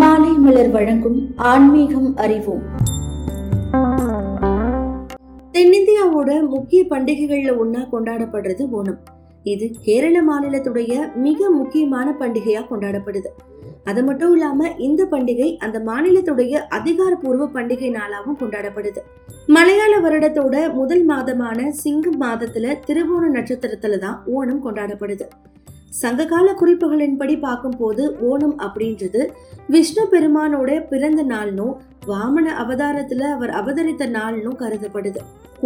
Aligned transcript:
மாலை 0.00 0.30
மலர் 0.32 0.70
வழங்கும் 0.70 1.16
ஆன்மீகம் 1.36 2.16
அறிவோம். 2.16 2.62
தென்னிந்தியாவோட 5.52 6.48
முக்கிய 6.48 6.84
பண்டிகைகள்ல 6.90 7.50
ஒன்னா 7.62 7.82
கொண்டாடப்படுறது 7.92 8.64
ஓணம். 8.78 8.98
இது 9.42 9.70
கேரள 9.80 10.22
மாநிலத்துடைய 10.22 11.14
மிக 11.16 11.50
முக்கியமான 11.50 12.14
பண்டிகையா 12.18 12.62
கொண்டாடப்படுது. 12.70 13.30
அது 13.84 14.04
மட்டும் 14.04 14.32
இல்லாம 14.32 14.70
இந்த 14.78 15.08
பண்டிகை 15.10 15.56
அந்த 15.56 15.78
மாநிலத்துடைய 15.78 16.52
அதிகாரப்பூர்வ 16.78 17.50
பண்டிகை 17.54 17.92
நாளாவும் 17.98 18.40
கொண்டாடப்படுது. 18.40 19.00
மலையாள 19.46 20.00
வருடத்தோட 20.00 20.72
முதல் 20.72 21.06
மாதமான 21.06 21.68
சிங்கம் 21.68 22.20
மாதத்துல 22.20 22.76
திருவோண 22.86 23.24
நட்சத்திரத்துல 23.38 23.98
தான் 23.98 24.22
ஓணம் 24.26 24.64
கொண்டாடப்படுது. 24.66 25.26
சங்ககால 26.00 26.48
குறிப்புகளின்படி 26.60 27.34
பார்க்கும்போது 27.38 28.02
ஓணம் 28.30 28.56
அப்படின்றது 28.66 29.22
விஷ்ணு 29.68 30.04
பெருமானோட 30.12 30.70
பிறந்த 30.90 31.22
நாள்னும் 31.24 31.74
வாமன 32.06 32.46
அவதாரத்துல 32.62 33.26
அவர் 33.34 33.52
அவதரித்த 33.60 34.06
நாள்னும் 34.16 34.60
கருதப்படுது. 34.62 35.20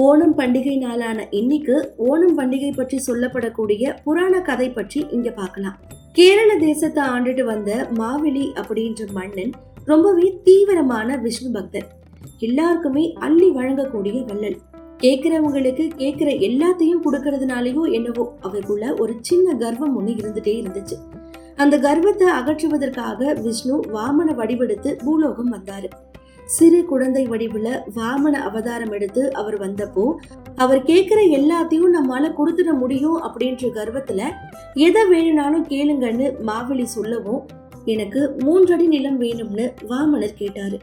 ஓணம் 0.07 0.35
பண்டிகை 0.39 0.75
நாளான 0.79 1.19
இன்னைக்கு 1.31 1.77
ஓணம் 2.09 2.37
பண்டிகை 2.39 2.73
பற்றி 2.77 2.99
சொல்லப்படக்கூடிய 3.07 3.95
புராண 4.05 4.35
கதை 4.41 4.69
பற்றி 4.71 5.01
இங்க 5.11 5.31
பார்க்கலாம். 5.31 5.79
கேரள 6.13 6.51
தேசத்தை 6.59 7.03
ஆண்டுட்டு 7.15 7.45
வந்த 7.45 7.71
மாவெளி 8.01 8.45
அப்படின்ற 8.61 9.11
மன்னன் 9.19 9.53
ரொம்பவே 9.85 10.29
தீவிரமான 10.45 11.17
விஷ்ணு 11.17 11.51
பக்தர் 11.51 11.89
எல்லாருக்குமே 12.39 13.05
அள்ளி 13.27 13.49
வழங்கக்கூடிய 13.51 14.19
வள்ளல். 14.31 14.59
கேட்குறவங்களுக்கு 15.03 15.85
கேட்குற 15.97 16.29
எல்லாத்தையும் 16.47 17.05
கொடுக்கறதுனாலயோ 17.05 17.93
என்னவோ 17.93 18.37
அவருக்குள்ள 18.41 18.95
ஒரு 18.99 19.15
சின்ன 19.21 19.55
கர்வம் 19.55 19.97
ஒன்று 19.97 20.13
இருந்துட்டே 20.13 20.55
இருந்துச்சு. 20.63 20.97
அந்த 21.57 21.79
கர்வத்தை 21.79 22.29
அகற்றுவதற்காக 22.29 23.41
விஷ்ணு 23.41 23.81
வாமன 23.81 24.35
வடிவெடுத்து 24.35 24.99
பூலோகம் 25.05 25.53
வந்தாரு. 25.53 25.89
சிறு 26.45 26.85
குழந்தை 26.85 27.29
வடிவுல 27.29 27.69
வாமன 27.97 28.35
அவதாரம் 28.49 28.93
எடுத்து 28.93 29.33
அவர் 29.33 29.61
வந்தப்போ 29.61 30.15
அவர் 30.57 30.83
கேட்கிற 30.83 31.23
எல்லாத்தையும் 31.23 31.95
நம்மால 31.97 32.33
கொடுத்துட 32.39 32.79
முடியும் 32.79 33.23
அப்படின்ற 33.23 33.71
கர்வத்துல 33.79 34.23
எதை 34.75 35.03
வேணும்னாலும் 35.09 35.67
கேளுங்கன்னு 35.67 36.41
மாவெளி 36.41 36.87
சொல்லவும் 36.87 37.47
எனக்கு 37.85 38.35
மூன்றடி 38.39 38.87
நிலம் 38.87 39.21
வேணும்னு 39.21 39.73
வாமனர் 39.89 40.35
கேட்டாரு. 40.35 40.79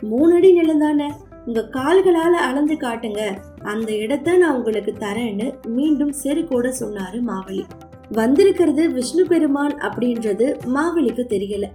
மூணடி 0.00 0.52
நிலம் 0.52 0.78
தானே? 0.78 1.12
உங்க 1.46 1.60
கால்களால 1.72 2.34
அளந்து 2.46 2.74
காட்டுங்க. 2.74 3.20
அந்த 3.62 3.90
இடத்த 3.96 4.36
நான் 4.36 4.56
உங்களுக்கு 4.56 4.92
தரேன்னு 5.00 5.66
மீண்டும் 5.66 6.14
செருக்கோட 6.22 6.72
சொன்னாரு 6.80 7.20
மாவழி 7.20 7.64
வந்திருக்கிறது 8.08 8.90
விஷ்ணு 8.90 9.26
பெருமான் 9.26 9.74
அப்படின்றது 9.88 10.46
மாவழிக்கு 10.66 11.24
தெரியல. 11.28 11.66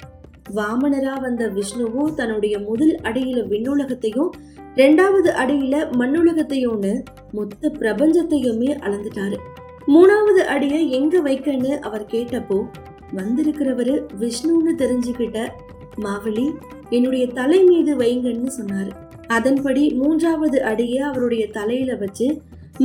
வாமனரா 0.55 1.21
வந்த 1.21 1.47
விஷ்ணுவோ 1.47 2.13
தன்னுடைய 2.13 2.59
முதல் 2.59 2.99
அடியில 3.03 3.39
விண்ணுலகத்தையும் 3.51 4.29
ரெண்டாவது 4.75 5.29
அடியில 5.43 5.75
மண்ணுலகத்தையும்னு 5.99 7.03
மொத்த 7.31 7.71
பிரபஞ்சத்தையுமே 7.79 8.69
அளந்துட்டாரு. 8.85 9.37
மூணாவது 9.87 10.41
அடிய 10.55 10.75
எங்க 10.97 11.19
வைக்கன்னு 11.19 11.79
அவர் 11.79 12.05
கேட்டப்போ 12.05 12.59
வந்திருக்கிறவரு 13.15 13.95
விஷ்ணுன்னு 14.19 14.73
தெரிஞ்சுக்கிட்ட 14.77 15.47
மாவழி 15.95 16.45
என்னுடைய 16.89 17.27
தலை 17.27 17.63
மீது 17.63 17.97
வைங்கன்னு 17.97 18.51
சொன்னாரு. 18.59 18.91
அதன்படி 19.35 19.83
மூன்றாவது 19.93 20.57
அடியை 20.71 20.99
அவருடைய 21.09 21.43
தலையில 21.57 21.95
வச்சு 21.95 22.27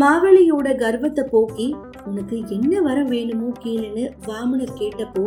மாவழியோட 0.01 0.69
கர்வத்தை 0.77 1.25
போக்கி 1.31 1.69
உனக்கு 2.09 2.37
என்ன 2.49 2.81
வர 2.81 2.99
வேணுமோ 3.05 3.51
கேளுன்னு 3.65 4.05
வாமனர் 4.27 4.79
கேட்டப்போ 4.81 5.25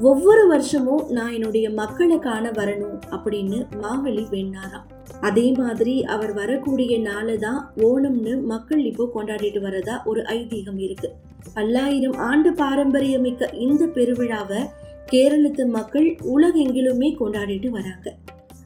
ஒவ்வொரு 0.00 0.42
வருஷமும் 0.46 1.02
நான் 1.08 1.32
என்னுடைய 1.32 1.66
மக்களை 1.70 2.16
காண 2.18 2.44
வரணும் 2.50 2.98
அப்படின்னு 3.14 3.58
மாவழி 3.82 4.24
வேண்டாராம். 4.30 4.86
அதே 5.20 5.46
மாதிரி 5.58 5.94
அவர் 6.14 6.32
வரக்கூடிய 6.32 6.94
நாளை 6.98 7.34
தான் 7.36 7.60
ஓணம்னு 7.88 8.34
மக்கள் 8.52 8.82
இப்போ 8.90 9.04
கொண்டாடிட்டு 9.14 9.60
வரதா 9.66 9.96
ஒரு 10.04 10.22
ஐதீகம் 10.36 10.80
இருக்கு. 10.86 11.10
பல்லாயிரம் 11.54 12.16
ஆண்டு 12.28 12.52
பாரம்பரியமிக்க 12.62 13.52
இந்த 13.66 13.84
பெருவிழாவை 13.96 14.62
கேரளத்து 15.06 15.64
மக்கள் 15.76 16.08
உலகெங்கிலுமே 16.34 17.10
கொண்டாடிட்டு 17.20 17.70
வராங்க. 17.78 18.08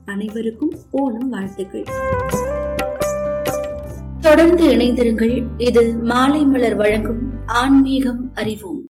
அனைவருக்கும் 0.07 0.73
ஓணம் 0.91 1.29
வாழ்த்துக்கள். 1.29 1.85
தொடர்ந்து 4.21 4.77
இணைந்திருங்கள். 4.77 5.45
இது 5.59 5.95
மாலை 5.95 6.45
மலர் 6.45 6.75
வழங்கும் 6.75 7.33
ஆன்மீகம் 7.47 8.31
அறிவோம். 8.35 8.83